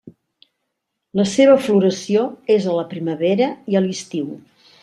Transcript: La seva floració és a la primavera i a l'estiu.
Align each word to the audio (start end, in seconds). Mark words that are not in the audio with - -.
La 1.19 1.25
seva 1.33 1.59
floració 1.67 2.25
és 2.57 2.67
a 2.73 2.81
la 2.81 2.89
primavera 2.97 3.55
i 3.75 3.79
a 3.81 3.87
l'estiu. 3.89 4.37